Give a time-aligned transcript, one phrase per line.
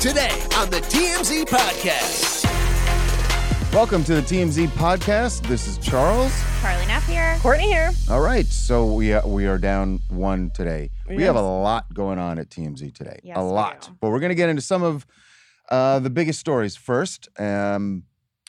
[0.00, 2.44] Today on the TMZ Podcast.
[3.74, 5.44] Welcome to the TMZ podcast.
[5.48, 6.32] This is Charles.
[6.60, 7.36] Carly Neff here.
[7.40, 7.90] Courtney here.
[8.08, 10.90] All right, so we uh, we are down one today.
[11.08, 13.18] We have a lot going on at TMZ today.
[13.24, 13.80] Yes, a lot.
[13.88, 13.96] do.
[14.00, 15.04] But we're going to get into some of
[15.68, 18.04] uh, the biggest stories first, um,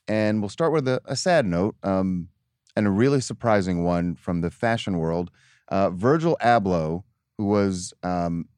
[0.08, 2.28] and we'll start with a, a sad note um,
[2.76, 5.32] and a really surprising one from the fashion world.
[5.68, 7.02] Uh, Virgil Abloh,
[7.40, 8.50] who was um,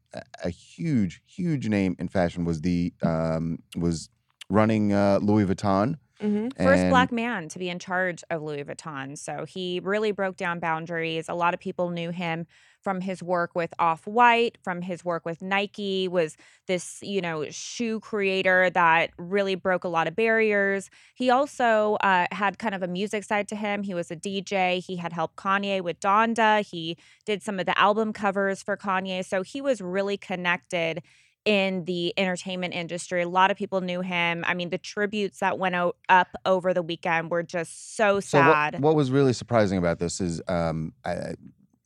[0.43, 4.09] a, huge, huge name in fashion, was the um, was
[4.49, 5.95] running uh, Louis Vuitton.
[6.21, 6.63] Mm-hmm.
[6.63, 9.17] First black man to be in charge of Louis Vuitton.
[9.17, 11.27] So he really broke down boundaries.
[11.27, 12.45] A lot of people knew him
[12.81, 16.35] from his work with Off White, from his work with Nike, was
[16.67, 20.89] this, you know, shoe creator that really broke a lot of barriers.
[21.15, 23.83] He also uh, had kind of a music side to him.
[23.83, 24.83] He was a DJ.
[24.83, 26.67] He had helped Kanye with Donda.
[26.67, 29.23] He did some of the album covers for Kanye.
[29.25, 31.03] So he was really connected
[31.45, 33.23] in the entertainment industry.
[33.23, 34.43] A lot of people knew him.
[34.47, 38.39] I mean, the tributes that went o- up over the weekend were just so So
[38.39, 38.79] what, sad.
[38.81, 41.33] what was really surprising about this is um, I,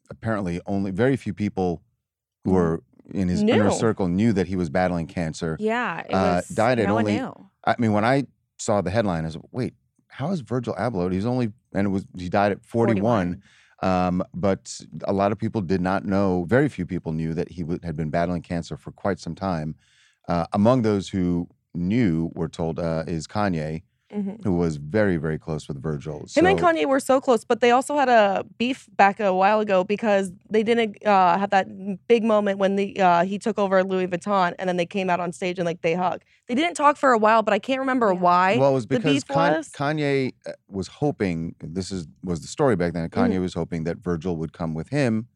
[0.10, 1.82] apparently only very few people
[2.44, 2.84] who were
[3.14, 5.56] in his inner circle knew that he was battling cancer.
[5.60, 7.50] yeah, it uh, was died at no one only- knew.
[7.66, 8.26] I mean, when I
[8.58, 9.74] saw the headline, I was wait,
[10.10, 11.12] how is Virgil Abloh?
[11.12, 13.42] He's only and it was he died at 41.
[13.82, 16.46] Um, but a lot of people did not know.
[16.48, 19.76] Very few people knew that he w- had been battling cancer for quite some time.
[20.28, 23.84] Uh, among those who knew, were told, uh, is Kanye,
[24.16, 24.44] Mhm.
[24.44, 26.26] who was very, very close with Virgil.
[26.34, 29.60] Him and Kanye were so close, but they also had a beef back a while
[29.60, 31.68] ago because they didn't uh, have that
[32.08, 35.20] big moment when the uh, he took over Louis Vuitton, and then they came out
[35.20, 36.22] on stage and like they hug.
[36.48, 38.20] They didn't talk for a while, but I can't remember Yeah.
[38.20, 38.58] why.
[38.58, 39.70] Well, it was because beef Kan- was?
[39.70, 41.56] Kanye uh, was hoping.
[41.62, 43.10] This is was the story back then.
[43.10, 43.20] Mm-hmm.
[43.34, 45.28] Kanye was hoping that Virgil would come with him,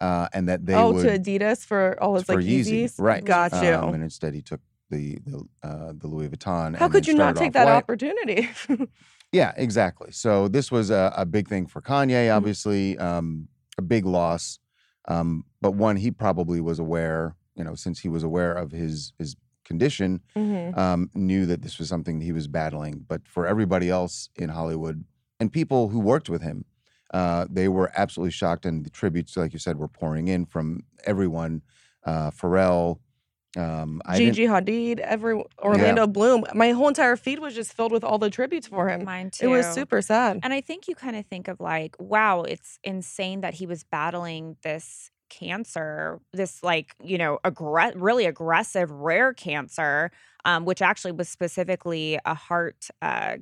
[0.00, 3.00] uh, and that they oh, would to Adidas for all his for like Yeezy, Yeezys.
[3.00, 3.24] right?
[3.24, 3.72] Got you.
[3.74, 4.60] Um, and instead, he took
[4.90, 6.76] the the, uh, the Louis Vuitton.
[6.76, 7.74] How could you not take that white.
[7.76, 8.48] opportunity?
[9.32, 10.12] Yeah, exactly.
[10.12, 12.36] So this was a, a big thing for Kanye, Mm-hmm.
[12.36, 14.60] obviously, um, a big loss.
[15.08, 19.12] Um, but one he probably was aware, you know, since he was aware of his
[19.18, 20.78] his condition, Mhm.
[20.78, 23.04] um, knew that this was something he was battling.
[23.06, 25.04] But for everybody else in Hollywood
[25.40, 26.64] and people who worked with him,
[27.12, 28.64] uh, they were absolutely shocked.
[28.64, 31.62] And the tributes, like you said, were pouring in from everyone.
[32.04, 33.00] Uh, Pharrell,
[33.56, 36.44] um, I Gigi Hadid, every Orlando Bloom.
[36.54, 39.04] My whole entire feed was just filled with all the tributes for him.
[39.04, 39.46] Mine too.
[39.46, 40.40] It was super sad.
[40.42, 43.84] And I think you kind of think of like, wow, it's insane that he was
[43.84, 50.10] battling this cancer, this like, you know, aggre- really aggressive, rare cancer,
[50.44, 53.36] um, which actually was specifically a heart uh,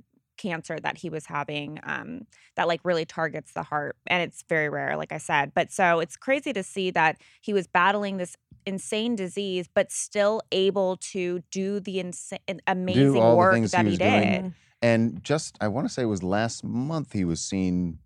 [0.48, 3.96] cancer that he was having um, that like really targets the heart.
[4.06, 5.52] And it's very rare, like I said.
[5.54, 10.40] But so it's crazy to see that he was battling this insane disease, but still
[10.52, 14.20] able to do the insane, amazing the work he that he, doing.
[14.20, 14.44] did.
[14.44, 14.54] Mhm.
[14.82, 17.98] And just I want to say it was last month he was seen.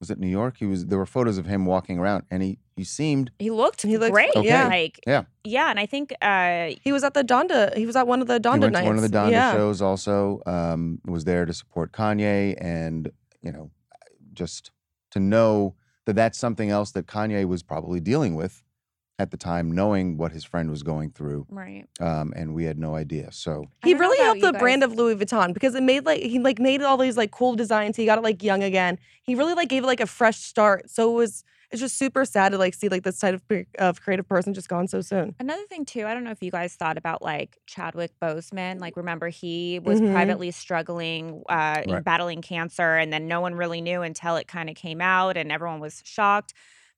[0.00, 0.56] Was it New York?
[0.58, 0.86] He was.
[0.86, 3.32] There were photos of him walking around, and he he seemed.
[3.40, 4.30] He looked He looked- great.
[4.36, 4.64] Okay.
[4.64, 5.24] Like Yeah.
[5.42, 7.76] yeah, and I think uh He was at the Donda.
[7.76, 8.84] He was at one of the he Donda went nights.
[8.84, 9.52] to one of the Donda yeah.
[9.52, 9.82] shows.
[9.82, 13.10] Also, um, was there to support Kanye, and
[13.42, 13.70] you know,
[14.32, 14.70] just
[15.10, 18.62] to know that that's something else that Kanye was probably dealing with
[19.18, 21.84] at the time, knowing what his friend was going through, right.
[22.00, 23.32] um, and we had no idea.
[23.32, 26.38] So He really helped you the brand of Louis Vuitton because it made like he
[26.38, 27.96] like made all these like cool designs.
[27.96, 28.98] He got it like young again.
[29.24, 30.88] He really like gave it like a fresh start.
[30.88, 34.00] So it was it's just super sad to like see like this type of of
[34.00, 35.34] creative person just gone so soon.
[35.40, 38.80] Another thing too, I don't know if you guys thought about like Chadwick Boseman.
[38.80, 40.12] Like remember he was Mhm.
[40.12, 42.04] privately struggling uh Right.
[42.04, 45.50] battling cancer and then no one really knew until it kind of came out and
[45.50, 46.54] everyone was shocked.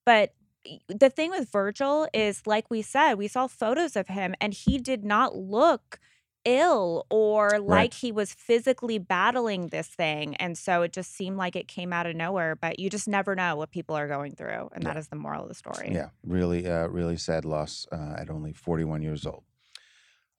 [0.07, 0.40] But y-
[0.89, 4.79] the thing with Virgil is like we said, we saw photos of him and he
[4.79, 5.99] did not look
[6.45, 10.37] ill or like he was physically battling this thing.
[10.37, 12.57] And so it just seemed like it came out of nowhere.
[12.57, 14.71] But you just never know what people are going through.
[14.73, 15.91] And that is the moral of the story.
[15.93, 19.45] yeah, really, uh, really sad loss uh, at only 41 years old.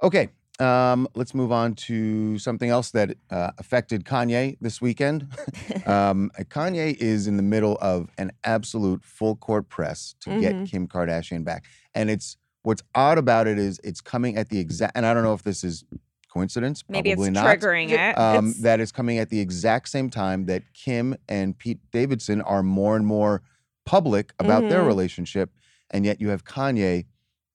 [0.03, 5.27] Okay, Um, let's move on to something else that uh, affected Kanye this weekend.
[5.87, 10.41] um, Kanye is in the middle of an absolute full court press to Mhm.
[10.41, 11.65] get Kim Kardashian back,
[11.95, 14.95] and it's what's odd about it is it's coming at the exact.
[14.95, 15.83] And I don't know if this is
[16.31, 16.83] coincidence.
[16.87, 17.43] Maybe it's not.
[17.45, 18.17] triggering it.
[18.17, 22.39] Um, It's- that is coming at the exact same time that Kim and Pete Davidson
[22.41, 23.41] are more and more
[23.85, 24.87] public about their Mhm.
[24.87, 25.49] relationship,
[25.89, 27.05] and yet you have Kanye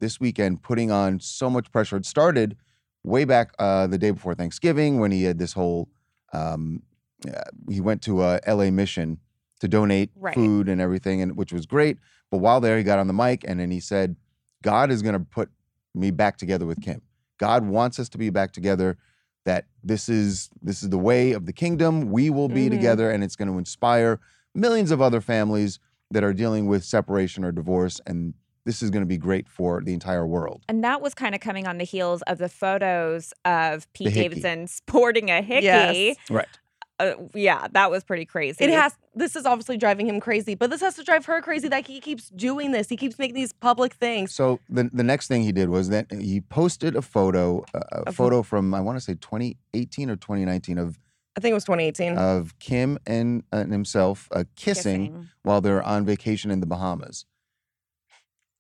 [0.00, 1.96] this weekend putting on so much pressure.
[1.96, 2.56] It started
[3.06, 5.88] way back uh, the day before Thanksgiving when he had this whole.
[6.32, 6.82] Um,
[7.26, 9.19] uh, he went to a LA mission
[9.61, 10.35] to donate Right.
[10.35, 11.97] food and everything, and which was great.
[12.31, 14.17] But while there, he got on the mic and then he said,
[14.62, 15.49] "God is going to put
[15.94, 17.00] me back together with Kim.
[17.38, 18.99] God wants us to be back together.
[19.47, 22.11] That this is this is the way of the kingdom.
[22.11, 22.70] We will be Mhm.
[22.70, 24.19] together, and it's going to inspire
[24.55, 25.79] millions of other families
[26.11, 28.00] that are dealing with separation or divorce.
[28.06, 28.35] And
[28.67, 30.63] this is going to be great for the entire world.
[30.69, 34.13] And that was kind of coming on the heels of the photos of Pete.
[34.13, 35.65] Davidson sporting a hickey.
[35.65, 36.17] Yes.
[36.29, 36.49] Right.
[36.99, 38.65] Uh, yeah, that was pretty crazy.
[38.65, 38.97] It has.
[39.15, 42.01] This is obviously driving him crazy, but this has to drive her crazy that he
[42.01, 42.89] keeps doing this.
[42.89, 44.35] He keeps making these public things.
[44.35, 48.09] So the the next thing he did was that he posted a photo, uh, a
[48.09, 50.99] Of- photo from I want to say 2018 or 2019 of
[51.37, 52.17] I think it was 2018.
[52.17, 57.27] of Kim and, and himself uh, kissing, while they're on vacation in the Bahamas.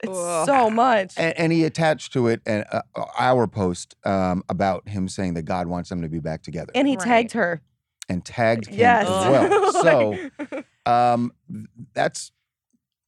[0.02, 0.46] It's Ugh.
[0.46, 1.14] so much.
[1.16, 2.82] And, and he attached to it an, uh,
[3.18, 6.86] our post um, about him saying that God wants them to be back together And
[6.88, 7.04] he Right.
[7.04, 7.62] tagged her.
[8.08, 9.06] and tagged Kim Yes.
[9.08, 9.72] as well.
[10.52, 11.32] so um,
[11.94, 12.30] that's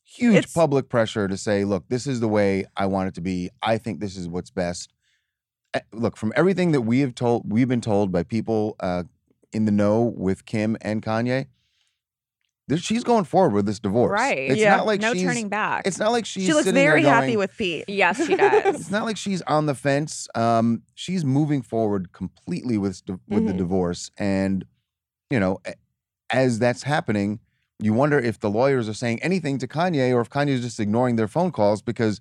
[0.05, 3.21] huge It's- public pressure to say, look, this is the way I want it to
[3.21, 3.51] be.
[3.63, 4.93] I think this is what's best.
[5.75, 9.05] Uh, Look, from everything that we have told, we've been told by people uh,
[9.53, 11.49] in the know with Kim and Kanye, that
[12.77, 14.13] she's going forward with this divorce.
[14.13, 14.51] Right.
[14.51, 14.77] It's Yeah.
[14.77, 15.23] not like no she's.
[15.23, 15.87] turning back.
[15.87, 16.45] It's not like she's.
[16.47, 17.85] she looks sitting there very happy with Pete.
[17.89, 18.75] yes, she does.
[18.75, 20.29] it's not like she's on the fence.
[20.35, 23.59] Um, she's moving forward completely with with the Mhm.
[23.59, 24.65] divorce, and
[25.31, 25.59] you know,
[26.31, 27.41] as that's happening,
[27.79, 31.17] you wonder if the lawyers are saying anything to Kanye, or if Kanye's just ignoring
[31.17, 32.21] their phone calls because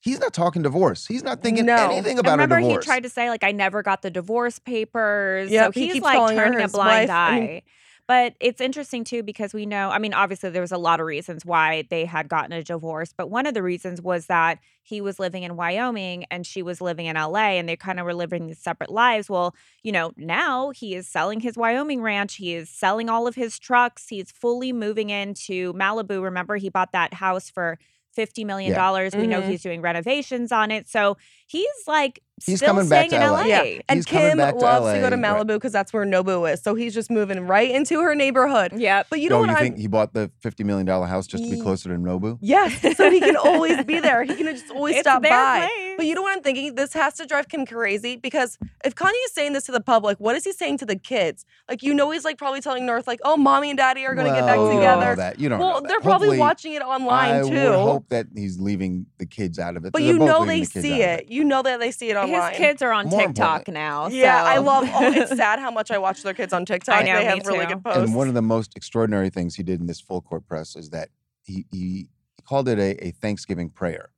[0.00, 1.06] he's not talking divorce.
[1.06, 1.76] He's not thinking No.
[1.92, 4.58] anything about I remember a he tried to say like I never got the divorce
[4.58, 5.50] papers.
[5.50, 7.10] Yep, so he he's keeps like calling her turning a blind wife.
[7.10, 7.40] I eye.
[7.40, 7.62] mean-
[8.12, 11.06] but it's interesting too because we know, I mean, obviously there was a lot of
[11.06, 15.00] reasons why they had gotten a divorce, but one of the reasons was that he
[15.00, 18.12] was living in Wyoming and she was living in LA and they kind of were
[18.12, 19.30] living these separate lives.
[19.30, 23.34] Well, you know, now he is selling his Wyoming ranch, he is selling all of
[23.34, 26.22] his trucks, he's fully moving into Malibu.
[26.22, 27.78] Remember, he bought that house for
[28.14, 28.74] $50 million.
[29.16, 29.42] We know Mhm.
[29.42, 30.86] he's doing renovations on it.
[30.86, 31.16] So
[31.52, 33.38] he's like He's still coming back staying to in LA.
[33.40, 33.44] LA.
[33.46, 33.80] Yeah.
[33.88, 36.52] And He's coming Kim back to loves to go to Malibu because that's where Nobu
[36.52, 36.60] is.
[36.60, 38.72] So he's just moving right into her neighborhood.
[38.74, 39.04] Yeah.
[39.08, 41.28] But you know oh, what you I'm think he bought the fifty million dollar house
[41.28, 42.38] just to be closer to Nobu?
[42.40, 44.24] Yes, so he can always be there.
[44.24, 45.60] He can just always It's stop their by.
[45.68, 45.94] place.
[45.98, 46.74] But you know what I'm thinking?
[46.74, 50.18] This has to drive Kim crazy because if Kanye is saying this to the public,
[50.18, 51.44] what is he saying to the kids?
[51.68, 54.26] Like, you know, he's like probably telling North, like, oh, mommy and daddy are going
[54.26, 55.16] to get back Well, you don't know together.
[55.16, 55.38] that.
[55.38, 55.88] You don't know Well, that.
[55.88, 57.56] they're probably Hopefully- watching it online I too.
[57.72, 59.92] I hope that he's leaving the kids out of it.
[59.92, 61.28] but They're you know they the see out it.
[61.30, 62.50] You know that they see it online.
[62.50, 63.74] His kids are on More TikTok important.
[63.74, 64.08] now.
[64.08, 64.88] Yeah, I love.
[64.92, 67.04] Oh, it's sad how much I watch their kids on TikTok.
[67.04, 67.74] know, they me have really too.
[67.74, 68.00] good posts.
[68.00, 70.90] And one of the most extraordinary things he did in this full court press is
[70.90, 71.08] that
[71.42, 72.08] he he
[72.44, 74.10] called it a, a Thanksgiving prayer,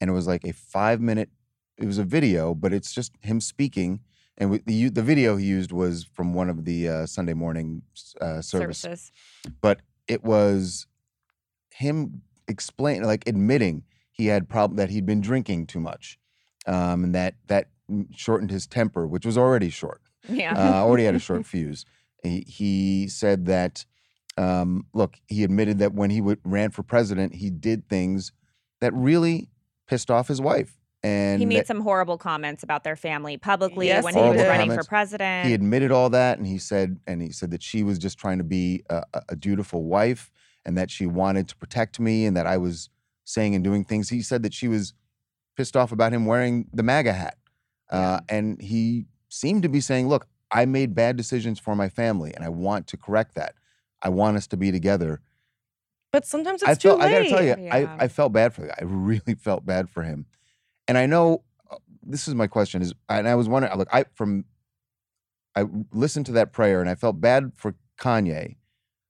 [0.00, 1.30] and it was like a five minute.
[1.78, 4.00] It was a video, but it's just him speaking.
[4.38, 7.82] And with the the video he used was from one of the uh, Sunday morning
[8.20, 9.12] uh, service, services.
[9.60, 10.86] but it was
[11.72, 16.18] him explaining, like admitting he had problem that he'd been drinking too much,
[16.66, 17.68] um, and that that
[18.14, 20.54] shortened his temper, which was already short Yeah.
[20.56, 21.84] uh, already had a short fuse.
[22.22, 23.84] He, he said that,
[24.36, 28.32] um, look, he admitted that when he w- ran for president, he did things
[28.80, 29.48] that really
[29.88, 30.76] pissed off his wife.
[31.02, 34.28] And he made that some horrible comments about their family publicly Yes, when he he
[34.28, 34.48] was did.
[34.48, 35.48] running for president.
[35.48, 38.36] he admitted all that, and he said, and he said that she was just trying
[38.38, 40.30] to be a, a- a dutiful wife,
[40.66, 42.90] and that she wanted to protect me, and that I was
[43.24, 44.10] saying and doing things.
[44.10, 44.92] He said that she was
[45.56, 47.36] pissed off about him wearing the MAGA hat,
[47.90, 52.32] uh, and he seemed to be saying, "Look, I made bad decisions for my family,
[52.34, 53.54] and I want to correct that.
[54.02, 55.20] I want us to be together."
[56.12, 57.14] but sometimes it's I felt, too late.
[57.14, 57.94] I gotta tell you, Yeah.
[57.98, 58.74] I, I felt bad for the guy.
[58.80, 60.26] I really felt bad for him.
[60.88, 64.04] And I know uh, this is my question is, and I was wondering, look, I,
[64.14, 64.44] from,
[65.54, 68.56] I listened to that prayer and I felt bad for Kanye,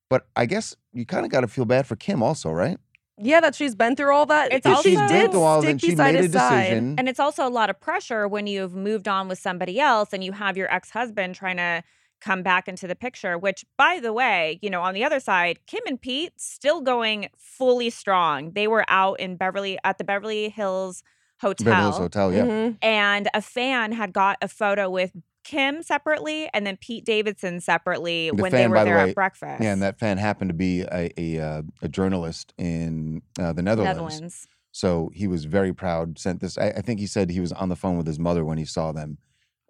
[0.09, 2.79] but I guess you kind of got to feel bad for Kim also, right?
[3.23, 4.53] Yeah, that she's been through all that.
[4.53, 6.61] It's If also- she did through all, stick then she beside made a his side.
[6.61, 6.95] decision.
[6.99, 10.25] and it's also a lot of pressure when you've moved on with somebody else and
[10.25, 11.83] you have your ex-husband trying to
[12.21, 15.59] come back into the picture which by the way you know on the other side
[15.67, 20.51] kim and pete still going fully strong they were out in beverly at the beverly
[20.51, 21.03] hills
[21.41, 21.65] Hotel.
[21.65, 22.35] Beverly Hills Hotel.
[22.35, 22.43] Yeah.
[22.45, 22.77] Mhm.
[22.83, 25.13] and a fan had got a photo with
[25.45, 29.09] Kim separately and then Pete Davidson separately The when they were by the there way-
[29.11, 29.63] at breakfast.
[29.63, 33.63] Yeah, and that fan happened to be a a, uh, a journalist in uh, the
[33.63, 33.97] Netherlands.
[33.99, 34.49] Netherlands.
[34.73, 36.19] So he was very proud.
[36.19, 36.57] Sent this.
[36.59, 38.65] I, I think he said he was on the phone with his mother when he
[38.65, 39.19] saw them,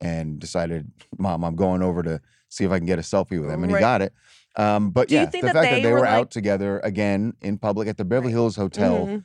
[0.01, 3.49] and decided, "Mom, I'm going over to see if I can get a selfie with
[3.49, 3.79] them," and Right.
[3.79, 4.13] he got it.
[4.57, 6.81] Um, but Do yeah, the that fact that they they were were like- out together
[6.81, 9.07] again in public at the Beverly Hills Hotel.
[9.07, 9.25] Mhm.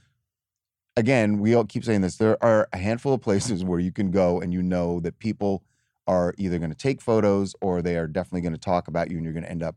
[0.97, 2.15] Again, we all keep saying this.
[2.17, 5.63] There are a handful of places where you can go and you know that people
[6.07, 9.17] are either going to take photos or they are definitely going to talk about you,
[9.17, 9.75] and you're going to end up,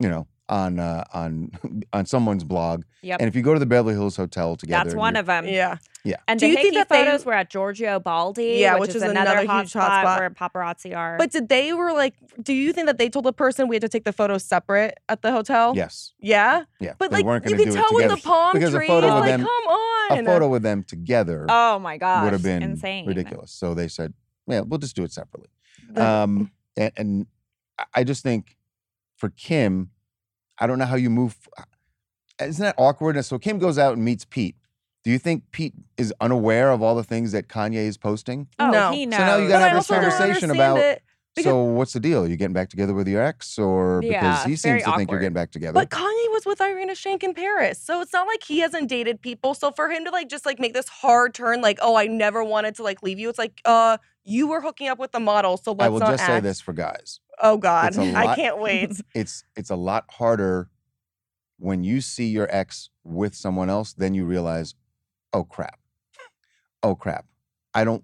[0.00, 1.50] you know, on uh, on
[1.92, 2.84] on someone's blog.
[3.02, 3.20] Yep.
[3.20, 5.46] And if you go to the Beverly Hills Hotel together, That's one of them.
[5.46, 5.78] Yeah.
[6.04, 6.16] Yeah.
[6.28, 8.94] And Do the you think hickey that they- photos were at Giorgio Baldi, Yeah, which,
[8.94, 10.18] is, another, hot huge spot hotspot.
[10.18, 11.16] where paparazzi are.
[11.16, 13.82] But did they were like, do you think that they told the person we had
[13.82, 15.72] to take the photos separate at the hotel?
[15.74, 16.12] Yes.
[16.20, 16.64] Yeah.
[16.78, 16.92] Yeah.
[16.98, 18.88] But they like weren't you going to can tell with the palm because trees.
[18.88, 20.18] a photo with like, them, come on.
[20.18, 23.06] a photo with them together oh my gosh, would have been insane.
[23.06, 23.50] ridiculous.
[23.50, 24.12] So they said,
[24.46, 25.48] "Yeah, we'll just do it separately."
[25.96, 27.26] Um, and, and
[27.78, 28.56] I- I just think
[29.16, 29.90] for Kim,
[30.58, 31.36] I don't know how you move.
[32.40, 33.16] Isn't that awkward?
[33.16, 34.56] And so Kim goes out and meets Pete.
[35.04, 38.48] Do you think Pete is unaware of all the things that Kanye is posting?
[38.58, 38.90] Oh, No.
[38.92, 39.18] he knows.
[39.20, 41.02] So now you gotta I have this also don't conversation understand about- it
[41.34, 42.24] because- so what's the deal?
[42.24, 45.10] Are you getting back together with your ex, or because Yeah, he seems to think
[45.10, 45.72] you're getting back together?
[45.74, 47.80] But Kanye was with Irina Shayk in Paris.
[47.80, 49.54] So it's not like he hasn't dated people.
[49.54, 52.42] So for him to like just like make this hard turn, like, oh, I never
[52.44, 53.28] wanted to like leave you.
[53.28, 55.56] It's like, uh, you were hooking up with the model.
[55.56, 57.20] So let's I will not just say this for guys.
[57.42, 57.96] Oh God.
[57.96, 58.92] A I lot- can't wait.
[59.14, 60.70] it's it's a lot harder
[61.58, 64.74] when you see your ex with someone else then you realize
[65.32, 65.78] oh crap
[66.82, 67.26] oh crap
[67.74, 68.02] i don't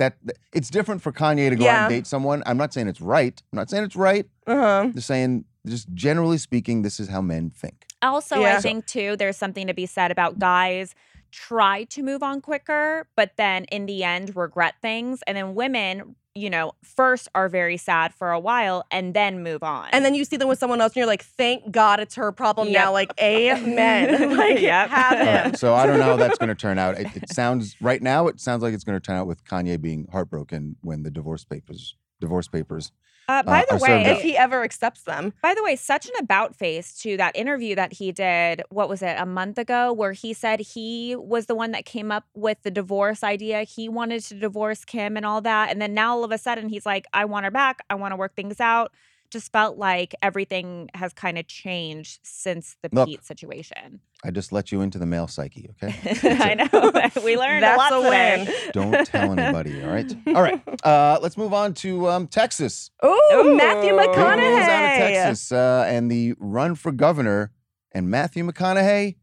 [0.00, 0.16] that
[0.52, 2.42] it's different for kanye to go out and date someone.
[2.46, 3.40] I'm not saying it's right.
[3.52, 4.26] I'm not saying it's right.
[4.46, 4.80] Uh-huh.
[4.84, 7.84] I'm just saying just generally speaking this is how men think.
[8.02, 10.94] Also, I think too, there's something to be said about guys
[11.30, 15.22] try to move on quicker, but then in the end regret things.
[15.26, 19.62] And then women, you know, first are very sad for a while and then move
[19.62, 19.88] on.
[19.92, 22.30] And then you see them with someone else and you're like, thank God it's her
[22.32, 22.74] problem Yep.
[22.84, 22.92] now.
[22.92, 24.36] Like, amen.
[24.36, 24.88] like, Yep.
[24.90, 25.54] have All right, him.
[25.54, 28.26] so i don't know how that's going to turn out it, it sounds right now
[28.28, 31.44] it sounds like it's going to turn out with kanye being heartbroken when the divorce
[31.44, 32.92] papers divorce papers
[33.30, 34.04] uh, by uh, the way.
[34.06, 35.32] If he ever accepts them.
[35.42, 39.02] By the way, such an about face to that interview that he did, what was
[39.02, 42.58] it, a month ago, where he said he was the one that came up with
[42.62, 43.62] the divorce idea.
[43.62, 45.70] He wanted to divorce Kim and all that.
[45.70, 47.80] And then now all of a sudden he's like, I want her back.
[47.88, 48.92] I want to work things out.
[49.30, 54.00] Just felt like everything has kind of changed since the Look, Pete situation.
[54.24, 55.94] i just let you into the male psyche okay
[56.40, 57.22] I know.
[57.24, 58.44] we learned That's a lot a today.
[58.44, 58.72] win.
[58.72, 59.82] Don't tell anybody.
[59.82, 60.16] All right.
[60.26, 60.84] All right.
[60.84, 62.90] Uh, let's move on to um, Texas.
[63.02, 64.36] Oh, Matthew McConaughey.
[64.36, 67.52] Big out of Texas uh, and the run for governor,
[67.92, 69.16] and Matthew McConaughey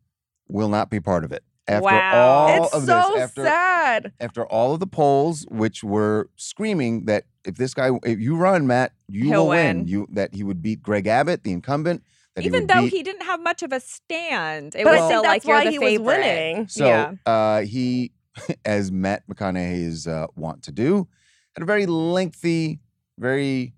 [0.48, 1.44] will not be part of it.
[1.68, 2.02] After Wow.
[2.14, 4.14] all It's of so this, after sad.
[4.20, 8.68] after all of the polls, which were screaming that if this guy, if you run,
[8.68, 9.78] Matt, you He'll will win.
[9.80, 9.88] win.
[9.88, 12.04] You that he would beat Greg Abbott, the incumbent.
[12.36, 14.94] That he Even would though beat, he didn't have much of a stand, it But
[14.94, 16.08] was I still think like that's you're why the he favorite.
[16.08, 16.68] was winning.
[16.68, 17.12] So Yeah.
[17.26, 18.12] uh, he,
[18.66, 21.08] as Matt McConaughey is uh, want to do,
[21.56, 22.80] had a very lengthy,
[23.18, 23.74] very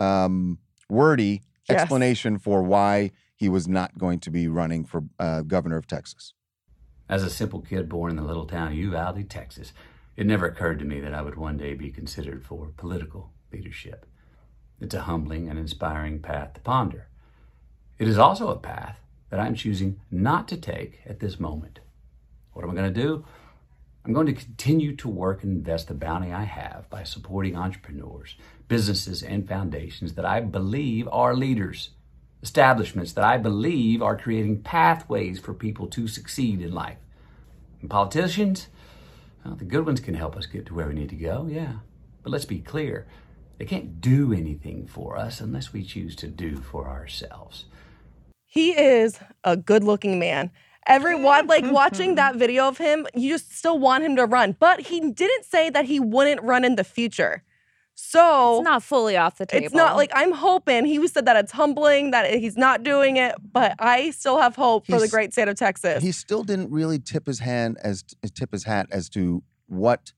[0.00, 1.82] um, wordy Yes.
[1.82, 6.34] explanation for why he was not going to be running for uh, governor of Texas.
[7.10, 9.72] As a simple kid born in the little town of Uvalde, Texas,
[10.16, 14.06] it never occurred to me that I would one day be considered for political leadership.
[14.80, 17.08] It's a humbling and inspiring path to ponder.
[17.98, 21.80] It is also a path that I'm choosing not to take at this moment.
[22.52, 23.24] What am I going to do?
[24.04, 28.36] I'm going to continue to work and invest the bounty I have by supporting entrepreneurs,
[28.68, 31.90] businesses, and foundations that I believe are leaders,
[32.42, 36.98] establishments that I believe are creating pathways for people to succeed in life.
[37.80, 38.68] And politicians,
[39.44, 41.74] well, the good ones can help us get to where we need to go, yeah.
[42.22, 43.06] But let's be clear,
[43.58, 47.66] they can't do anything for us unless we choose to do for ourselves.
[48.46, 50.50] He is a good looking man.
[50.86, 54.56] Everyone, like watching that video of him, you just still want him to run.
[54.58, 57.44] But he didn't say that he wouldn't run in the future.
[58.02, 59.66] So It's not fully off the table.
[59.66, 63.34] it's not like I'm hoping he said that it's humbling that he's not doing it,
[63.52, 66.02] but I still have hope for the great state of Texas.
[66.02, 68.02] He still didn't really tip his hand as
[68.34, 70.12] tip his hat as to what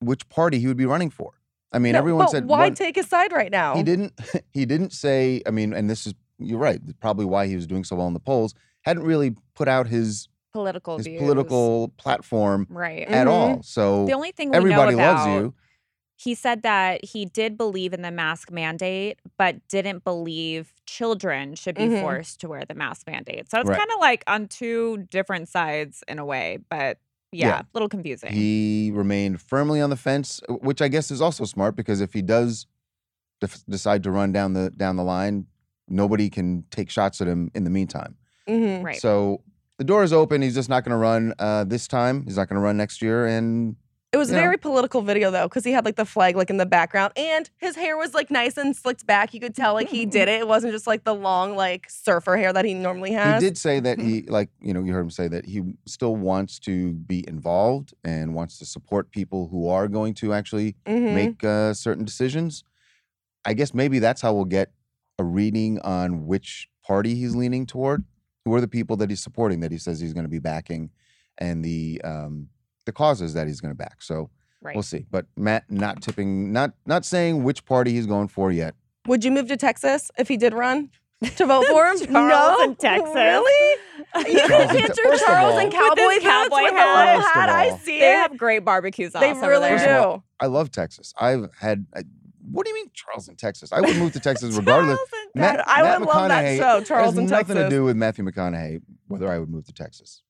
[0.00, 1.32] which party he would be running for.
[1.72, 3.74] I mean, No, everyone but said why one- take his side right now?
[3.76, 4.12] He didn't.
[4.52, 5.42] He didn't say.
[5.46, 6.80] I mean, and this is you're right.
[7.00, 8.54] Probably why he was doing so well in the polls.
[8.82, 11.20] Hadn't really put out his political his views.
[11.20, 13.06] political platform right.
[13.08, 13.30] at Mhm.
[13.30, 13.62] all.
[13.62, 15.54] So The only thing we everybody know about, loves you.
[16.18, 21.74] He said that he did believe in the mask mandate, but didn't believe children should
[21.74, 22.00] be Mhm.
[22.00, 23.50] forced to wear the mask mandate.
[23.50, 23.78] So it's Right.
[23.78, 26.58] kind of like on two different sides in a way.
[26.70, 26.98] But
[27.32, 27.60] yeah, Yeah.
[27.60, 28.32] a little confusing.
[28.32, 32.22] He remained firmly on the fence, which I guess is also smart because if he
[32.22, 32.66] does
[33.40, 35.46] def- decide to run down the down the line,
[35.86, 38.16] nobody can take shots at him in the meantime.
[38.48, 39.00] hmm right.
[39.00, 39.42] So
[39.76, 40.40] the door is open.
[40.40, 42.24] He's just not going to run uh, this time.
[42.24, 43.26] He's not going to run next year.
[43.26, 43.76] And
[44.12, 44.40] It was a Yeah.
[44.40, 47.50] very political video though, because he had like the flag like in the background, and
[47.58, 49.34] his hair was like nice and slicked back.
[49.34, 50.40] You could tell like he did it.
[50.40, 53.42] It wasn't just like the long like surfer hair that he normally has.
[53.42, 56.16] he did say that he, like, you know, you heard him say that he still
[56.16, 61.12] wants to be involved and wants to support people who are going to actually Mhm.
[61.12, 62.62] make uh, certain decisions.
[63.44, 64.72] I guess maybe that's how we'll get
[65.18, 68.04] a reading on which party he's leaning toward.
[68.44, 70.90] Who are the people that he's supporting that he says he's going to be backing,
[71.38, 72.48] and the um,
[72.86, 74.02] the causes that he's going to back.
[74.02, 74.30] So
[74.62, 74.74] right.
[74.74, 75.04] we'll see.
[75.10, 78.74] But Matt not tipping, not not saying which party he's going for yet.
[79.06, 80.90] Would you move to Texas if he did run
[81.36, 81.98] to vote for him?
[82.12, 83.14] Charles no, in Texas.
[83.14, 83.80] Really?
[84.16, 86.72] You can in Te- picture first of Charles all- in With cowboy his cowboy with
[86.72, 87.14] hat.
[87.14, 87.48] a First of hat.
[87.50, 88.14] I see they it.
[88.16, 89.20] have great barbecue sauce.
[89.20, 89.86] They over really there.
[90.00, 90.04] do.
[90.08, 91.12] all, I love Texas.
[91.20, 91.84] I've had.
[91.94, 92.02] I,
[92.50, 93.72] what do you mean Charles in Texas?
[93.72, 94.98] I would move to Texas regardless.
[95.34, 97.84] Matt, God, I Matt would love that McConaughey show, Charles has in nothing to do
[97.84, 98.80] with Matthew McConaughey.
[99.08, 100.22] Whether I would move to Texas,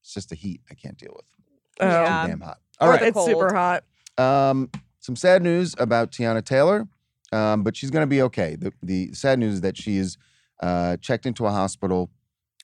[0.00, 1.26] it's just the heat I can't deal with.
[1.80, 1.86] Oh.
[1.86, 2.26] Yeah.
[2.26, 2.58] Damn hot.
[2.80, 3.02] All Or right.
[3.02, 3.84] It's super hot.
[4.18, 6.88] Um, some sad news about Teyana Taylor,
[7.32, 8.56] um, but she's going to be okay.
[8.56, 10.16] The, the sad news is that she is
[10.60, 12.10] uh, checked into a hospital,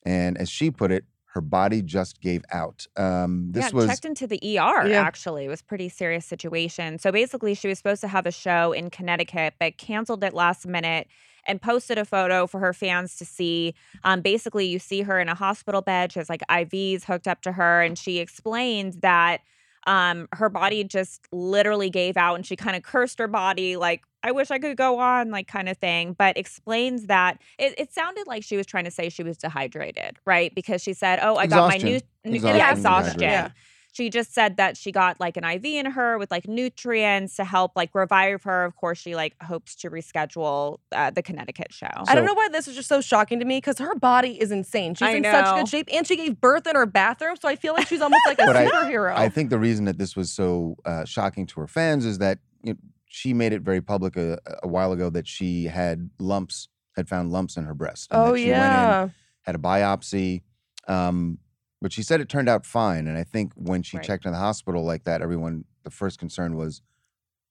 [0.05, 1.05] and as she put it,
[1.35, 2.87] her body just gave out.
[2.97, 4.87] Um, this yeah, was checked into the ER.
[4.87, 5.01] Yeah.
[5.01, 6.99] Actually, it was a pretty serious situation.
[6.99, 10.67] So basically, she was supposed to have a show in Connecticut, but canceled it last
[10.67, 11.09] minute
[11.47, 13.75] and posted a photo for her fans to see.
[14.05, 16.13] Um, basically, you see her in a hospital bed.
[16.13, 19.41] She has like IVs hooked up to her, and she explained that
[19.87, 24.03] um, her body just literally gave out, and she kind of cursed her body like.
[24.25, 27.93] I wish I could go on, like kind of thing, but explains that it, it
[27.93, 30.55] sounded like she was trying to say she was dehydrated, right?
[30.55, 33.21] Because she said, Oh, I got my new, new Exhaustion, yeah, exhaustion.
[33.21, 33.51] Yeah.
[33.93, 37.45] She just said that she got like an IV in her with like nutrients to
[37.45, 38.65] help like revive her.
[38.65, 41.91] Of course, she like hopes to reschedule uh, the Connecticut show.
[42.09, 44.51] I don't know why this is just so shocking to me because her body is
[44.51, 44.95] insane.
[44.95, 47.37] She's I in such good shape and she gave birth in her bathroom.
[47.37, 49.15] So I feel like she's almost like a But I- superhero.
[49.15, 52.39] I think the reason that this was so uh, shocking to her fans is that
[52.63, 56.69] you know, she made it very public a, a while ago that she had lumps,
[56.97, 58.09] had found lumps in her breast.
[58.11, 59.09] and that oh, she went in, yeah.
[59.43, 60.43] had a biopsy.
[60.89, 61.39] Um,
[61.83, 63.07] but she said it turned out fine.
[63.09, 64.07] And I think when she Right.
[64.07, 66.81] checked in the hospital like that, everyone, the first concern was,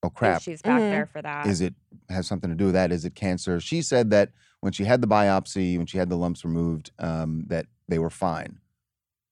[0.01, 0.89] oh If crap, She's back Mhm.
[0.89, 1.45] there for that.
[1.45, 1.75] is it
[2.09, 2.91] has something to do with that?
[2.91, 3.59] Is it cancer?
[3.59, 7.43] She said that when she had the biopsy, when she had the lumps removed, um,
[7.47, 8.59] that they were fine.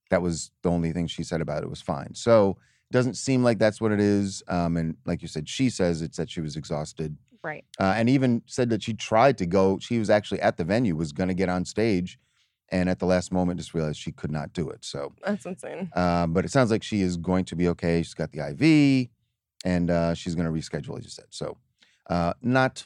[0.10, 2.14] That was the only thing she said about it was fine.
[2.16, 2.58] So
[2.90, 4.44] it doesn't seem like that's what it is.
[4.48, 7.64] Um, and like you said, she says it's that she was exhausted, right.
[7.80, 9.78] uh, and even said that she tried to go.
[9.80, 12.20] She was actually at the venue, was going to get on stage,
[12.71, 14.84] and at the last moment just realized she could not do it.
[14.86, 15.89] So, That's insane.
[15.95, 18.01] uh, but it sounds like she is going to be okay.
[18.03, 19.10] She's got the IV,
[19.65, 21.25] and uh, she's going to reschedule, as you said.
[21.29, 21.58] So,
[22.10, 22.86] uh, not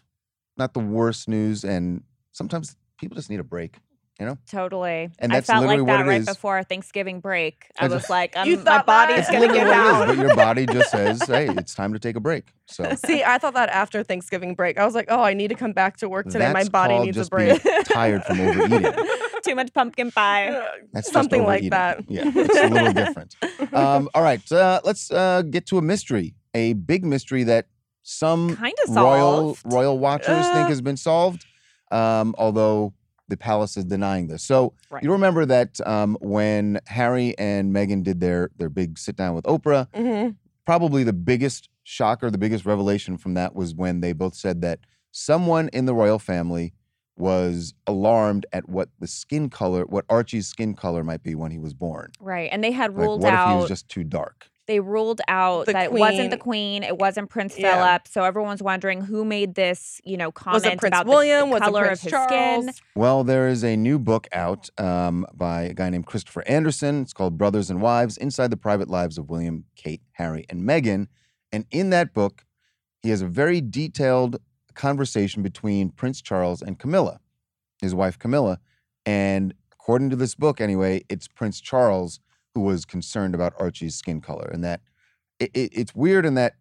[0.58, 1.64] not the worst news.
[1.64, 3.78] And sometimes people just need a break.
[4.20, 5.10] You know, Totally.
[5.18, 6.28] And I that's felt literally like what that right is.
[6.28, 7.66] before our Thanksgiving break.
[7.80, 9.32] I was like, um, You my thought body's that?
[9.32, 10.08] going to literally give what out.
[10.08, 13.40] But your body just says, "Hey, it's time to take a break." So See, I
[13.40, 16.08] thought that after Thanksgiving break, I was like, oh, I need to come back to
[16.08, 16.54] work today.
[16.54, 17.64] My body called needs a break.
[17.64, 18.94] being tired from overeating.
[19.44, 20.56] Too much pumpkin pie.
[20.94, 21.70] That's Something like overeating.
[21.72, 22.04] that.
[22.08, 23.36] Yeah, it's a little different.
[23.74, 27.66] Um, all right, uh, let's uh, get to a mystery, a big mystery that
[28.04, 30.72] some Kinda royal royal watchers think Uh.
[30.72, 31.46] has been solved,
[31.92, 32.94] um, although
[33.30, 34.44] the palace is denying this.
[34.44, 35.02] So Right.
[35.02, 39.46] you remember that um, when Harry and Meghan did their their big sit down with
[39.46, 40.30] Oprah, hmm
[40.66, 44.80] probably the biggest shocker, the biggest revelation from that was when they both said that
[45.12, 46.74] someone in the royal family
[47.18, 51.60] was alarmed at what the skin color, what Archie's skin color might be when he
[51.60, 52.12] was born.
[52.20, 52.50] Right.
[52.52, 54.48] And they had Like, ruled what if he out was just too dark?
[54.66, 56.82] they ruled out The that it wasn't the queen.
[56.82, 57.76] queen, it wasn't Prince Yeah.
[57.86, 58.08] Philip.
[58.08, 61.50] So everyone's wondering who made this, you know, comment Was it Prince about the- William?
[61.50, 62.66] the, was color it Prince of his Charles?
[62.68, 62.74] skin.
[62.96, 67.02] Well, there is a new book out um, by a guy named Christopher Anderson.
[67.02, 71.08] It's called Brothers and Wives Inside the Private Lives of William, Kate, Harry, and Meghan.
[71.52, 72.46] And in that book,
[73.02, 74.38] he has a very detailed
[74.76, 77.20] conversation between Prince Charles and Camilla,
[77.82, 78.60] his wife Camilla.
[79.06, 82.20] And according to this book, anyway, it's Prince Charles
[82.54, 84.50] who was concerned about Archie's skin color.
[84.52, 84.82] And that
[85.40, 86.54] it, it, it's weird in that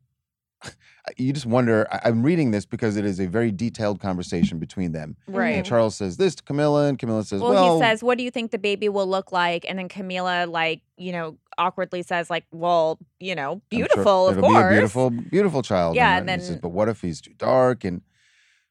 [1.17, 1.87] you just wonder.
[1.91, 5.17] I, I'm reading this because it is a very detailed conversation between them.
[5.27, 5.57] Right.
[5.57, 8.25] And Charles says this to Camilla, and Camilla says, Well, "Well, he says, "What do
[8.25, 12.31] you think the baby will look like?" And then Camilla, like, you know, awkwardly says,
[12.31, 15.97] "Like, well, you know, I'm sure beautiful, of it'll course." be a beautiful, beautiful child."
[15.97, 18.03] Yeah, and, and he says, then- "But what if he's too dark?" And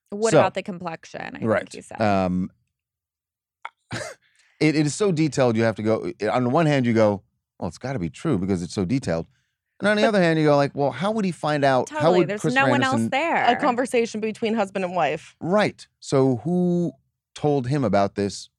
[0.10, 1.38] What So- about the complexion?
[1.42, 2.02] I right, think he said.
[2.02, 2.50] um,
[4.60, 5.56] it, it is so detailed.
[5.58, 6.12] You have to go.
[6.32, 7.24] On the one hand, you go,
[7.60, 9.28] well, it's got to be true because it's so detailed.
[9.80, 11.90] And on the other hand, you go like, well, how would he find out?
[11.90, 13.46] how would There's Chris no one else there.
[13.46, 15.36] A conversation between husband and wife.
[15.40, 15.88] Right.
[16.00, 16.92] So who
[17.34, 18.50] told him about this?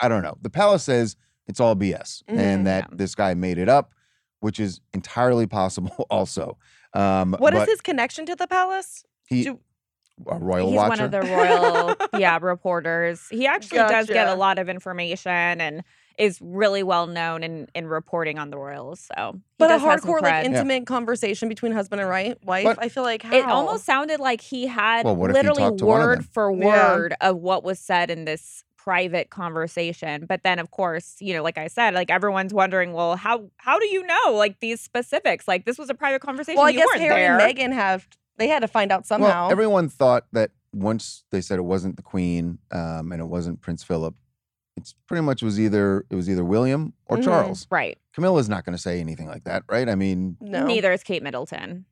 [0.00, 0.38] I don't know.
[0.40, 1.16] The palace says
[1.48, 2.38] it's all BS Mhm.
[2.38, 2.96] and that Yeah.
[2.96, 3.92] this guy made it up,
[4.40, 6.56] which is entirely possible also.
[6.94, 9.04] Um, What is but his connection to the palace?
[9.26, 9.60] he, do-
[10.26, 10.88] a royal He's watcher?
[10.88, 11.20] one of the
[12.10, 13.26] royal, yeah, reporters.
[13.30, 15.82] He actually does get a lot of information and
[16.18, 19.08] is really well known in in reporting on the royals.
[19.16, 20.44] So, he But a does have some hardcore, like cred.
[20.46, 22.64] intimate conversation between husband and right wife.
[22.64, 23.36] But- I feel like how?
[23.36, 26.66] It almost sounded like he had Well, what he literally talked to word for Yeah.
[26.96, 30.24] word of what was said in this private conversation.
[30.26, 33.78] But then, of course, you know, like I said, like everyone's wondering, well, how how
[33.78, 35.46] do you know like these specifics?
[35.46, 36.56] Like this was a private conversation.
[36.56, 37.38] Well, I you guess weren't Harry there.
[37.38, 38.06] and Meghan have.
[38.38, 39.42] They had to find out somehow.
[39.42, 43.60] Well, everyone thought that once they said it wasn't the Queen um, and it wasn't
[43.60, 44.14] Prince Philip,
[44.76, 47.24] it's pretty much was either it was either William or Mhm.
[47.24, 47.66] Charles.
[47.70, 47.98] Right.
[48.14, 49.88] Camilla's not going to say anything like that, right?
[49.88, 50.64] I mean, no.
[50.66, 51.84] Neither is Kate Middleton.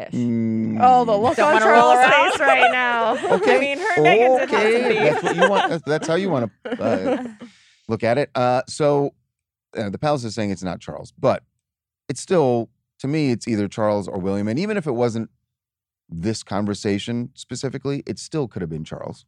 [0.00, 0.14] Ish.
[0.14, 3.10] Oh, the mm, look Don't on Charles' face right now.
[3.40, 3.56] Okay.
[3.56, 5.70] I mean, her and Meghan did okay, that's what you want.
[5.70, 7.24] That's, that's how you want to uh,
[7.88, 8.30] look at it.
[8.34, 9.14] Uh, so
[9.76, 11.42] uh, the palace is saying it's not Charles, but
[12.08, 14.48] it's still to me it's either Charles or William.
[14.48, 15.30] And even if it wasn't
[16.08, 19.24] this conversation specifically, it still could have been Charles.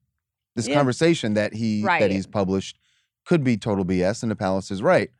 [0.54, 0.74] This Yeah.
[0.74, 2.78] conversation that he that he's published
[3.24, 5.10] could be total BS, and the palace is right.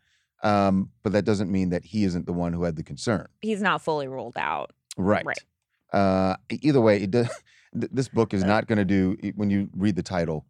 [0.42, 3.28] Um, but that doesn't mean that he isn't the one who had the concern.
[3.40, 4.72] He's not fully ruled out.
[4.96, 5.24] Right.
[5.24, 5.38] Right.
[5.92, 7.28] Uh, either way, it does,
[7.72, 10.46] this book is not going to do when you read the title.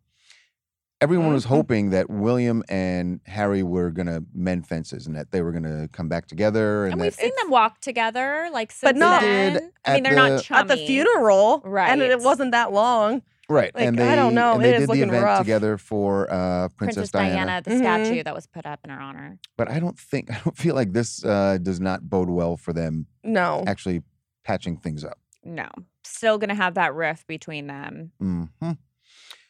[1.00, 1.48] Everyone was Mhm.
[1.48, 5.64] hoping that William and Harry were going to mend fences and that they were going
[5.64, 6.84] to come back together.
[6.84, 9.56] And, And that, we've seen them walk together, like since But not- then.
[9.56, 10.60] I mean, at they're the- not chummy.
[10.60, 11.88] At the funeral, right?
[11.90, 13.22] and it wasn't that long.
[13.48, 15.38] right, like, and they I don't know, and it they is did the event rough.
[15.40, 17.78] together for uh, Princess, Princess Diana, the Mhm.
[17.78, 19.38] statue that was put up in her honor.
[19.58, 22.72] But I don't think I don't feel like this uh, does not bode well for
[22.72, 23.64] them No.
[23.66, 24.04] actually
[24.44, 25.18] patching things up.
[25.44, 25.68] No,
[26.04, 28.12] still gonna have that rift between them.
[28.20, 28.44] hmm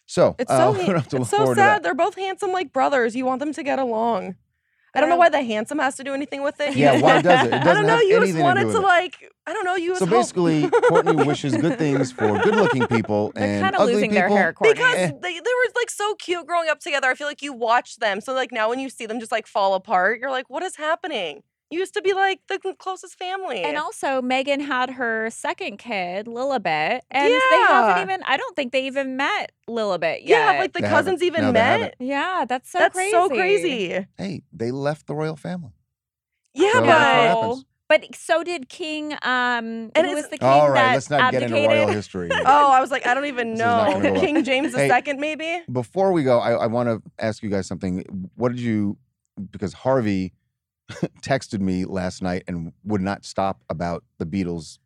[0.06, 1.82] So It's uh, so we're gonna have to look it's so sad.
[1.82, 3.14] They're both handsome like brothers.
[3.14, 4.36] You want them to get along.
[4.94, 6.76] I don't know why the handsome has to do anything with it.
[6.76, 7.48] Yeah, why does it?
[7.48, 7.94] It I doesn't don't know.
[7.96, 9.32] have You just wanted do with to like.
[9.46, 9.74] I don't know.
[9.74, 13.74] You So just hope- basically, Courtney wishes good things for good-looking people They're and kind
[13.74, 14.28] of ugly losing people.
[14.28, 14.74] their hair, Courtney.
[14.74, 15.06] because Eh.
[15.22, 17.08] they, they were like so cute growing up together.
[17.08, 18.20] I feel like you watch them.
[18.20, 20.76] So like now when you see them just like fall apart, you're like, what is
[20.76, 21.42] happening?
[21.72, 23.62] You used to be like the closest family.
[23.62, 28.22] And also, Meghan had her second kid, Lilibet, and they haven't even.
[28.26, 30.54] I don't think they even met Lilibet yet.
[30.54, 31.26] yeah, like the They cousins haven't.
[31.26, 31.94] even No, met.
[31.98, 33.10] yeah, that's so That's crazy.
[33.10, 34.06] so crazy.
[34.18, 35.72] Hey, they left the royal family.
[36.52, 37.64] Yeah, So but that's what No, happens.
[37.88, 39.14] but so did King.
[39.14, 41.94] Um, And who was the king All right, that let's not get into royal abdicated?
[41.94, 42.28] history.
[42.46, 43.92] oh, I was like, I don't even This is not know.
[43.94, 44.20] gonna go well.
[44.22, 44.90] King James Hey.
[45.06, 45.62] II, maybe.
[45.72, 48.28] Before we go, I, I want to ask you guys something.
[48.34, 48.98] What did you?
[49.50, 50.34] Because Harvey
[51.22, 54.78] texted me last night and would not stop about the Beatles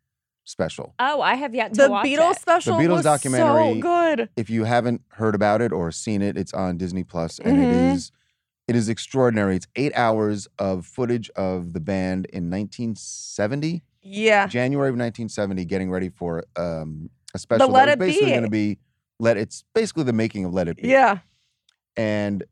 [0.43, 0.93] special.
[0.99, 2.39] Oh, I have yet to The watch Beatles it.
[2.41, 4.29] special The Beatles was so good.
[4.37, 7.63] If you haven't heard about it or seen it, it's on Disney Plus, and Mhm.
[7.63, 8.11] it is
[8.67, 9.55] it is extraordinary.
[9.55, 13.81] It's eight hours of footage of the band in 1970.
[14.01, 14.45] Yeah.
[14.47, 18.31] January of 1970, getting ready for um, a special Let that was It basically Be.
[18.31, 18.77] going to be
[19.19, 19.37] let.
[19.37, 20.89] It's basically the making of Let It Be.
[20.89, 21.19] Yeah.
[21.95, 22.43] and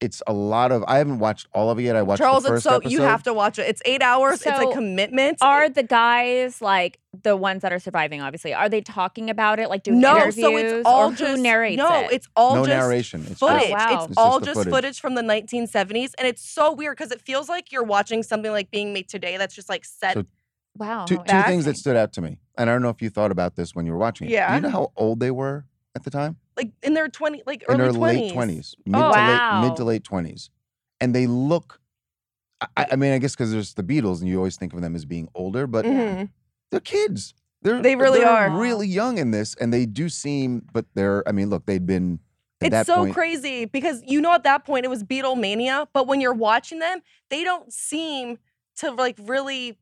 [0.00, 0.84] it's a lot of.
[0.86, 1.96] I haven't watched all of it yet.
[1.96, 2.92] I watched Charles, the it's first so episode.
[2.92, 3.62] you have to watch it.
[3.62, 4.34] It's eight hours.
[4.34, 5.38] it's a commitment.
[5.40, 8.20] Are the guys like the ones that are surviving?
[8.22, 9.68] Obviously, are they talking about it?
[9.68, 10.36] Like doing no, interviews?
[10.44, 12.12] so it's all or just who narrates no, it?
[12.12, 13.26] it's all no just narration.
[13.28, 13.68] It's footage.
[13.68, 13.94] just, wow.
[14.02, 14.72] It's, It's all just footage.
[14.72, 15.00] footage.
[15.00, 18.70] from the 1970s, and it's so weird because it feels like you're watching something like
[18.70, 19.36] being made today.
[19.36, 20.14] That's just like set.
[20.14, 20.24] So
[20.76, 21.06] wow.
[21.06, 23.32] two, two things that stood out to me, and I don't know if you thought
[23.32, 24.30] about this when you were watching it.
[24.30, 24.54] Do Yeah.
[24.54, 25.64] you know how old they were
[25.96, 26.36] at the time?
[26.58, 28.28] Like in their 20, like in early their 20s.
[28.28, 29.26] late twenties, mid Oh, to wow.
[29.26, 30.50] late, mid to late twenties,
[31.00, 31.80] and they look.
[32.76, 34.96] I, I mean, I guess because there's the Beatles, and you always think of them
[34.96, 36.30] as being older, but Mhm.
[36.70, 37.34] they're kids.
[37.62, 38.50] They're They really they're are.
[38.50, 41.26] really young in this, and they do seem, but they're.
[41.28, 42.20] I mean, look, they'd been.
[42.60, 45.86] At It's that so point, crazy because you know at that point it was Beatlemania,
[45.92, 48.38] but when you're watching them, they don't seem
[48.78, 49.78] to like really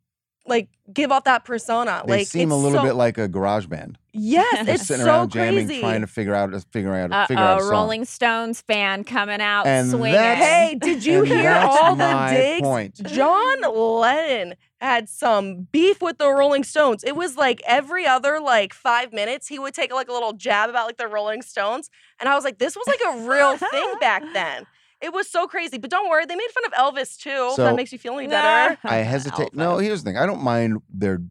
[0.48, 2.02] like give off that persona.
[2.06, 3.98] They like seem a little so- bit like a garage band.
[4.12, 5.80] yes, They're it's sitting so around jamming, crazy.
[5.80, 7.70] trying to figure out, figure out, Uh figure out a oh, song.
[7.70, 10.14] Rolling Stones fan coming out And swinging.
[10.20, 12.62] Hey, did you hear all the my digs?
[12.62, 12.94] point.
[13.06, 13.60] John
[14.00, 17.02] Lennon had some beef with the Rolling Stones.
[17.02, 20.70] It was like every other like five minutes, he would take like a little jab
[20.70, 21.90] about like the Rolling Stones.
[22.20, 24.66] And I was like, this was like a real thing back then.
[25.06, 25.78] It was so crazy.
[25.78, 27.52] But don't worry, they made fun of Elvis too.
[27.54, 28.76] So- that makes you feel any better.
[28.84, 29.54] I hesitate.
[29.54, 30.18] No, here's the thing.
[30.18, 31.22] I don't mind their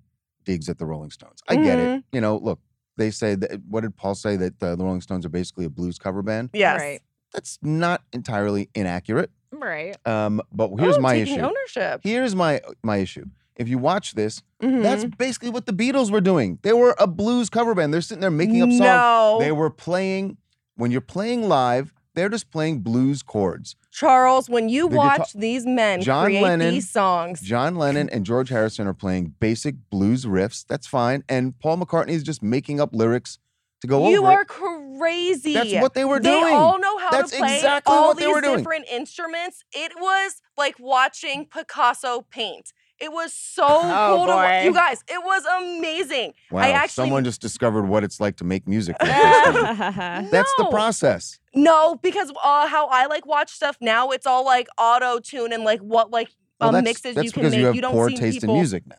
[0.46, 1.42] digs at the Rolling Stones.
[1.50, 1.98] I get Mm-hmm.
[1.98, 2.04] it.
[2.14, 2.60] You know, look,
[2.98, 3.60] they say that.
[3.68, 6.52] What did Paul say that uh, the Rolling Stones are basically a blues cover band?
[6.54, 6.80] Yes.
[6.80, 7.02] Right.
[7.34, 9.30] That's not entirely inaccurate.
[9.52, 9.96] Right.
[10.08, 11.40] Um, but here's Oh, my issue.
[11.42, 12.02] ownership.
[12.04, 13.26] Here's my my issue.
[13.58, 14.84] If you watch this, Mhm.
[14.84, 16.60] that's basically what the Beatles were doing.
[16.62, 17.94] They were a blues cover band.
[17.94, 18.80] They're sitting there making up songs.
[18.80, 19.38] No.
[19.40, 20.38] They were playing
[20.76, 23.76] when you're playing live, they're just playing blues chords.
[23.92, 28.10] Charles, when you The guitar- watch these men John create Lennon- these songs, John Lennon
[28.10, 30.66] and George Harrison are playing basic blues riffs.
[30.68, 31.24] That's fine.
[31.30, 33.40] And Paul McCartney is just making up lyrics
[33.82, 34.48] to go you over You are it.
[34.48, 35.54] crazy.
[35.54, 36.54] That's what they were they doing.
[36.54, 39.64] all know how That's to play exactly all what they these different instruments.
[39.74, 42.72] It was like watching Picasso paint.
[43.00, 44.64] It was so Oh, cool to watch.
[44.66, 46.34] You guys, it was amazing.
[46.52, 48.96] Wow, I actually someone just discovered what it's like to make music.
[49.00, 50.30] for the first time.
[50.32, 51.40] That's the process.
[51.54, 55.64] No, because uh, how I like watch stuff now, it's all like auto tune and
[55.64, 56.30] like what like
[56.60, 57.60] Well, um, that's, mixes that's you can because make.
[57.60, 58.56] you have don't poor see taste people.
[58.56, 58.96] in music now.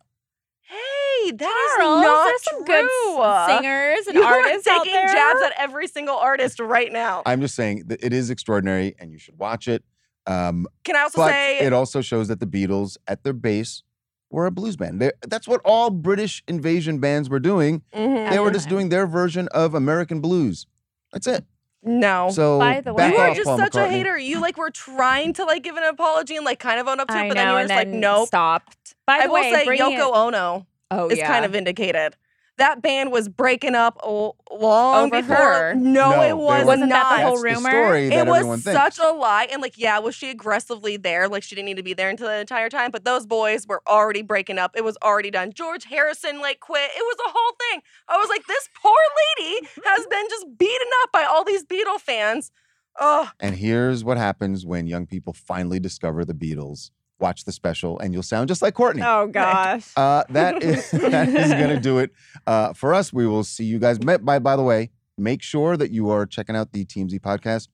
[0.61, 2.75] Hey, that is Charles, not there's some true.
[2.75, 2.85] good
[3.21, 5.07] s- singers and you are artists out taking there.
[5.07, 7.23] jabs at every single artist right now.
[7.25, 9.85] I'm just saying that it is extraordinary and you should watch it.
[10.27, 13.83] Um, Can I also but say it also shows that the Beatles, at their base,
[14.31, 15.01] were a blues band.
[15.01, 17.83] They're, that's what all British invasion bands were doing.
[17.95, 18.31] Mhm.
[18.31, 18.75] They were just time.
[18.75, 20.67] doing their version of American blues.
[21.13, 21.45] That's it.
[21.83, 22.31] no?
[22.31, 24.19] So By the back you are just Paul such a hater.
[24.19, 27.07] You like were trying to like give an apology and like kind of own up
[27.09, 28.27] to it, I but then you were just like, then nope.
[28.27, 28.97] stopped.
[29.07, 31.29] By the I will say Yoko it- Ono oh, is yeah.
[31.29, 32.17] kind of vindicated.
[32.59, 35.37] That band was breaking up long Over before.
[35.37, 35.75] her.
[35.75, 37.71] No, No, it was Wasn't that the whole That's the rumor?
[37.71, 39.47] story that it was such a lie.
[39.53, 41.29] And like, yeah, was she aggressively there?
[41.29, 42.91] Like, she didn't need to be there until the entire time.
[42.91, 44.73] But those boys were already breaking up.
[44.75, 45.53] It was already done.
[45.53, 46.91] George Harrison like quit.
[46.97, 47.83] It was a whole thing.
[48.09, 48.95] I was like, this poor
[49.39, 52.51] lady has been just beaten up by all these Beatle fans.
[52.99, 56.91] Oh, And here's what happens when young people finally discover the Beatles.
[57.19, 59.03] Watch the special, and you'll sound just like Courtney.
[59.05, 59.91] Oh gosh.
[59.97, 62.11] Uh, that is that is gonna do it
[62.47, 63.13] uh, for us.
[63.13, 63.99] We will see you guys.
[63.99, 67.69] By by the way, make sure that you are checking out the TMZ podcast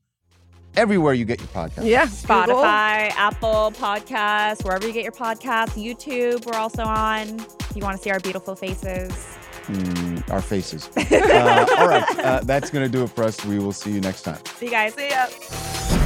[0.77, 1.85] everywhere you get your podcast.
[1.85, 2.07] yeah.
[2.07, 7.41] Spotify, Apple Podcasts, wherever you get your podcasts, YouTube, we're also on.
[7.41, 9.11] If you want to see our beautiful faces.
[9.67, 10.89] Mm, our faces.
[10.97, 13.45] uh, all right, uh, that's gonna do it for us.
[13.45, 14.39] We will see you next time.
[14.57, 14.95] See you guys.
[14.95, 15.99] See ya.